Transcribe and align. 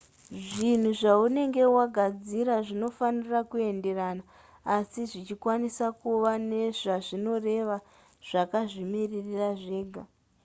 zvinhu 0.47 0.91
zvaunenge 1.01 1.63
wagadzira 1.77 2.53
zvinofanira 2.67 3.39
kuenderana 3.51 4.23
asi 4.75 5.01
zvichikwanisa 5.11 5.85
kuva 6.01 6.31
nezvazvinoreva 6.49 7.77
zvakazvimirira 8.27 9.49
zvega 9.61 10.03